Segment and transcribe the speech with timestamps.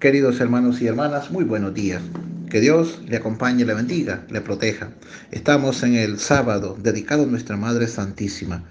[0.00, 2.00] Queridos hermanos y hermanas, muy buenos días.
[2.48, 4.92] Que Dios le acompañe, le bendiga, le proteja.
[5.30, 8.64] Estamos en el sábado dedicado a nuestra Madre Santísima,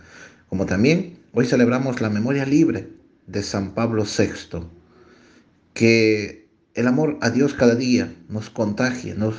[0.48, 2.90] como también hoy celebramos la memoria libre
[3.28, 4.62] de San Pablo VI.
[5.76, 9.36] Que el amor a Dios cada día nos contagie, nos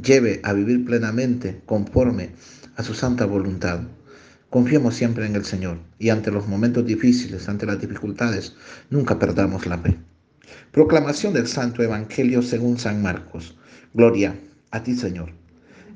[0.00, 2.30] lleve a vivir plenamente conforme
[2.76, 3.80] a su santa voluntad.
[4.48, 8.54] Confiemos siempre en el Señor y ante los momentos difíciles, ante las dificultades,
[8.90, 9.98] nunca perdamos la fe.
[10.72, 13.56] Proclamación del Santo Evangelio según San Marcos.
[13.92, 14.38] Gloria
[14.70, 15.32] a ti, Señor.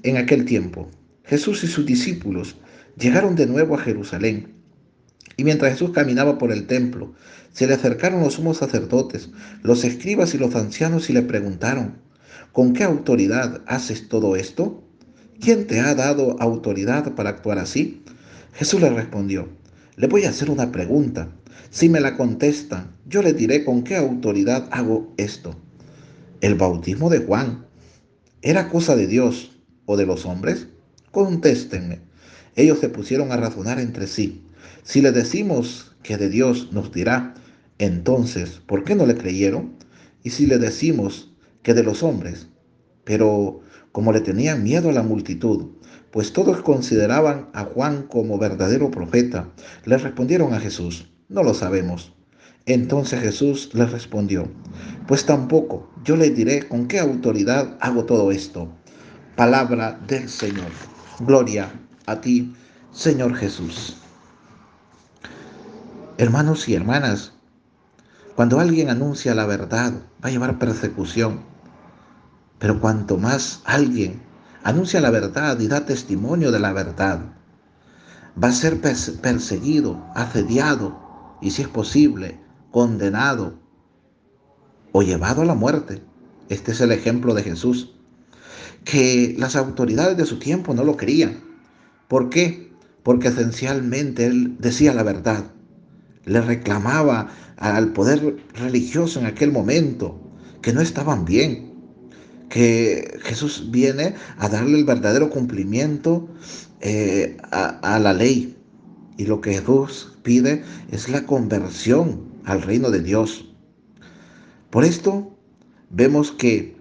[0.02, 0.90] En aquel tiempo,
[1.24, 2.56] Jesús y sus discípulos
[2.98, 4.54] llegaron de nuevo a Jerusalén.
[5.36, 7.14] Y mientras Jesús caminaba por el templo,
[7.52, 9.30] se le acercaron los sumos sacerdotes,
[9.62, 11.98] los escribas y los ancianos y le preguntaron,
[12.52, 14.84] ¿con qué autoridad haces todo esto?
[15.40, 18.04] ¿Quién te ha dado autoridad para actuar así?
[18.52, 19.48] Jesús le respondió,
[19.96, 21.32] le voy a hacer una pregunta.
[21.70, 25.56] Si me la contestan, yo le diré con qué autoridad hago esto.
[26.40, 27.66] ¿El bautismo de Juan
[28.42, 29.52] era cosa de Dios
[29.86, 30.68] o de los hombres?
[31.10, 32.00] Contéstenme.
[32.56, 34.44] Ellos se pusieron a razonar entre sí.
[34.82, 37.34] Si le decimos que de Dios nos dirá,
[37.78, 39.76] entonces, ¿por qué no le creyeron?
[40.22, 42.48] Y si le decimos que de los hombres,
[43.04, 43.60] pero
[43.92, 45.70] como le tenían miedo a la multitud,
[46.16, 49.50] pues todos consideraban a Juan como verdadero profeta,
[49.84, 52.14] le respondieron a Jesús, no lo sabemos.
[52.64, 54.48] Entonces Jesús les respondió,
[55.06, 58.72] pues tampoco yo le diré con qué autoridad hago todo esto.
[59.36, 60.70] Palabra del Señor.
[61.20, 61.70] Gloria
[62.06, 62.54] a ti,
[62.92, 63.98] Señor Jesús.
[66.16, 67.34] Hermanos y hermanas,
[68.36, 69.92] cuando alguien anuncia la verdad,
[70.24, 71.40] va a llevar persecución.
[72.58, 74.24] Pero cuanto más alguien
[74.66, 77.20] anuncia la verdad y da testimonio de la verdad,
[78.42, 82.40] va a ser perseguido, asediado y si es posible,
[82.72, 83.60] condenado
[84.90, 86.02] o llevado a la muerte.
[86.48, 87.94] Este es el ejemplo de Jesús,
[88.84, 91.44] que las autoridades de su tiempo no lo querían.
[92.08, 92.72] ¿Por qué?
[93.04, 95.44] Porque esencialmente él decía la verdad,
[96.24, 100.20] le reclamaba al poder religioso en aquel momento
[100.60, 101.65] que no estaban bien,
[102.48, 106.28] que Jesús viene a darle el verdadero cumplimiento
[106.80, 108.56] eh, a la ley,
[109.16, 113.46] y lo que Jesús pide es la conversión al reino de Dios.
[114.70, 115.36] Por esto
[115.90, 116.76] vemos que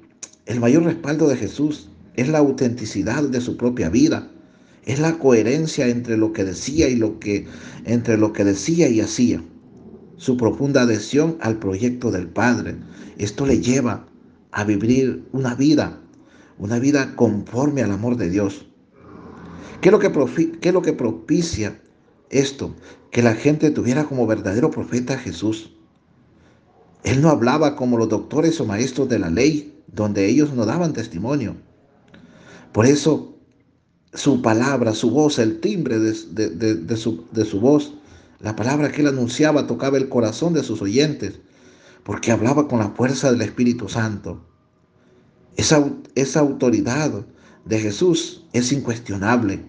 [0.45, 4.31] el mayor respaldo de Jesús es la autenticidad de su propia vida,
[4.85, 7.47] es la coherencia entre lo que decía y lo que
[7.85, 9.43] entre lo que decía y hacía.
[10.17, 12.75] Su profunda adhesión al proyecto del Padre.
[13.17, 14.05] Esto le lleva
[14.55, 16.01] a vivir una vida,
[16.57, 18.65] una vida conforme al amor de Dios.
[19.81, 20.11] ¿Qué es lo que,
[20.59, 21.79] qué es lo que propicia
[22.29, 22.75] esto,
[23.11, 25.71] que la gente tuviera como verdadero profeta a Jesús.
[27.03, 30.93] Él no hablaba como los doctores o maestros de la ley, donde ellos no daban
[30.93, 31.55] testimonio.
[32.71, 33.37] Por eso
[34.13, 36.13] su palabra, su voz, el timbre de,
[36.95, 37.93] su, de, su, voz,
[38.39, 41.39] la palabra que él anunciaba tocaba el corazón de sus oyentes,
[42.05, 44.45] porque hablaba con la fuerza del Espíritu Santo.
[45.57, 45.83] Esa,
[46.13, 47.25] esa autoridad
[47.65, 49.65] de Jesús es incuestionable.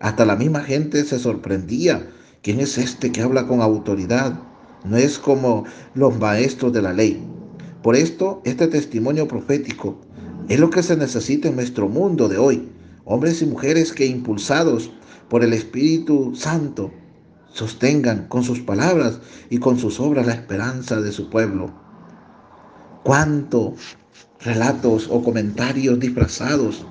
[0.00, 2.08] Hasta la misma gente se sorprendía.
[2.40, 4.40] ¿Quién es este que habla con autoridad?
[4.84, 5.64] No es como
[5.94, 7.22] los maestros de la ley.
[7.82, 10.00] Por esto, este testimonio profético
[10.48, 12.72] es lo que se necesita en nuestro mundo de hoy.
[13.04, 14.90] Hombres y mujeres que impulsados
[15.28, 16.90] por el Espíritu Santo
[17.52, 19.20] sostengan con sus palabras
[19.50, 21.72] y con sus obras la esperanza de su pueblo.
[23.04, 23.96] ¿Cuántos
[24.40, 26.84] relatos o comentarios disfrazados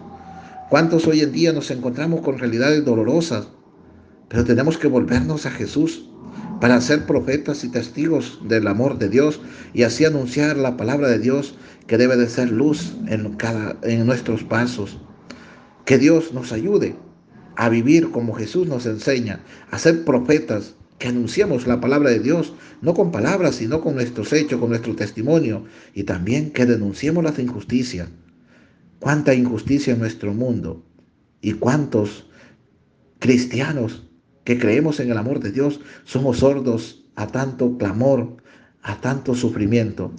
[0.71, 3.49] ¿Cuántos hoy en día nos encontramos con realidades dolorosas?
[4.29, 6.07] Pero tenemos que volvernos a Jesús
[6.61, 9.41] para ser profetas y testigos del amor de Dios
[9.73, 11.55] y así anunciar la palabra de Dios
[11.87, 14.97] que debe de ser luz en, cada, en nuestros pasos.
[15.83, 16.95] Que Dios nos ayude
[17.55, 22.53] a vivir como Jesús nos enseña, a ser profetas que anunciemos la palabra de Dios,
[22.81, 25.65] no con palabras, sino con nuestros hechos, con nuestro testimonio,
[25.95, 28.07] y también que denunciemos las injusticias,
[28.99, 30.83] cuánta injusticia en nuestro mundo
[31.41, 32.27] y cuántos
[33.17, 34.03] cristianos
[34.43, 38.37] que creemos en el amor de Dios somos sordos a tanto clamor,
[38.83, 40.11] a tanto sufrimiento.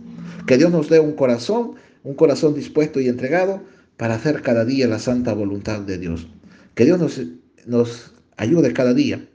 [0.46, 3.62] Que Dios nos dé un corazón, un corazón dispuesto y entregado
[3.96, 6.26] para hacer cada día la santa voluntad de Dios.
[6.74, 7.20] Que Dios nos,
[7.66, 9.26] nos ayude cada día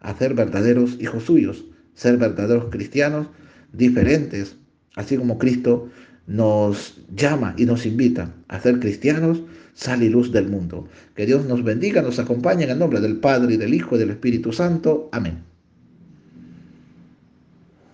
[0.00, 1.64] a ser verdaderos hijos suyos,
[1.94, 3.28] ser verdaderos cristianos
[3.72, 4.56] diferentes,
[4.94, 5.88] así como Cristo
[6.26, 9.42] nos llama y nos invita a ser cristianos,
[9.74, 10.88] sal y luz del mundo.
[11.14, 13.98] Que Dios nos bendiga, nos acompañe en el nombre del Padre y del Hijo y
[13.98, 15.08] del Espíritu Santo.
[15.12, 15.55] Amén.